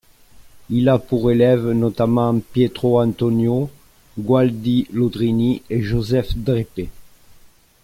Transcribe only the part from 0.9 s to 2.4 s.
pour élèves notamment